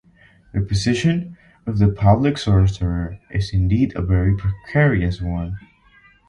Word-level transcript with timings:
The 0.51 0.61
position 0.61 1.37
of 1.67 1.77
the 1.77 1.87
public 1.89 2.39
sorcerer 2.39 3.19
is 3.29 3.53
indeed 3.53 3.95
a 3.95 4.01
very 4.01 4.35
precarious 4.35 5.21
one. 5.21 5.59